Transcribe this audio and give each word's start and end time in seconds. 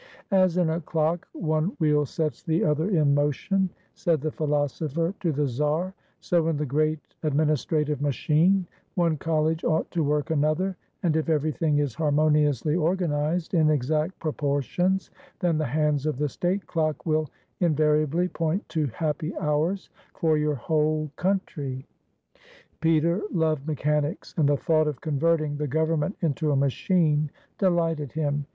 "As 0.31 0.57
in 0.57 0.71
a 0.71 0.81
clock, 0.81 1.27
one 1.33 1.73
wheel 1.77 2.07
sets 2.07 2.41
the 2.41 2.63
other 2.63 2.89
in 2.89 3.13
motion," 3.13 3.69
said 3.93 4.19
the 4.19 4.31
philosopher 4.31 5.13
to 5.19 5.31
the 5.31 5.45
czar, 5.47 5.93
"so 6.21 6.47
in 6.47 6.57
the 6.57 6.65
great 6.65 6.97
admin 7.23 7.51
istrative 7.51 8.01
machine 8.01 8.65
one 8.95 9.15
college 9.15 9.63
ought 9.63 9.91
to 9.91 10.03
work 10.03 10.31
another, 10.31 10.75
and 11.03 11.15
if 11.15 11.29
everything 11.29 11.77
is 11.77 11.93
harmoniously 11.93 12.75
organized 12.75 13.53
in 13.53 13.69
exact 13.69 14.17
proportions, 14.17 15.11
then 15.39 15.59
the 15.59 15.65
hands 15.67 16.07
of 16.07 16.17
the 16.17 16.27
state 16.29 16.65
clock 16.65 17.05
will 17.05 17.29
inva 17.61 18.03
riably 18.07 18.33
point 18.33 18.67
to 18.69 18.87
happy 18.87 19.37
hours 19.37 19.91
for 20.15 20.35
your 20.35 20.55
whole 20.55 21.11
country." 21.15 21.85
87 22.33 22.33
RUSSIA 22.33 22.41
Peter 22.81 23.21
loved 23.29 23.67
mechanics, 23.67 24.33
and 24.35 24.49
the 24.49 24.57
thought 24.57 24.87
of 24.87 24.99
converting 24.99 25.57
the 25.57 25.67
government 25.67 26.15
into 26.21 26.49
a 26.51 26.55
machine 26.55 27.29
delighted 27.59 28.13
him. 28.13 28.47